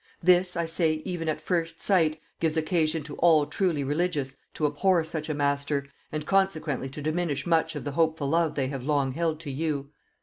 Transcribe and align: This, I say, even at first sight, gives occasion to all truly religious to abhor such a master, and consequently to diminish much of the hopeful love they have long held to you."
This, 0.23 0.57
I 0.57 0.65
say, 0.65 1.03
even 1.05 1.29
at 1.29 1.39
first 1.39 1.83
sight, 1.83 2.19
gives 2.39 2.57
occasion 2.57 3.03
to 3.03 3.13
all 3.17 3.45
truly 3.45 3.83
religious 3.83 4.35
to 4.55 4.65
abhor 4.65 5.03
such 5.03 5.29
a 5.29 5.35
master, 5.35 5.85
and 6.11 6.25
consequently 6.25 6.89
to 6.89 7.03
diminish 7.03 7.45
much 7.45 7.75
of 7.75 7.83
the 7.83 7.91
hopeful 7.91 8.27
love 8.29 8.55
they 8.55 8.69
have 8.69 8.81
long 8.83 9.11
held 9.11 9.39
to 9.41 9.51
you." 9.51 9.91